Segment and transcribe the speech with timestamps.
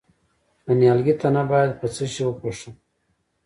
[0.65, 2.73] د نیالګي تنه باید په څه شي وپوښم؟